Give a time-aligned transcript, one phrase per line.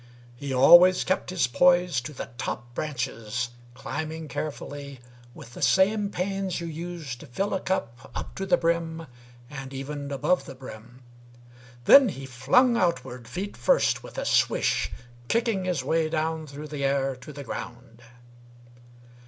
[0.35, 4.99] He always kept his poise To the top branches, climbing carefully
[5.35, 9.05] With the same pains you use to fill a cup Up to the brim,
[9.47, 11.03] and even above the brim.
[11.85, 14.89] Then he flung outward, feet first, with a swish,
[15.27, 18.01] Kicking his way down through the air to the ground.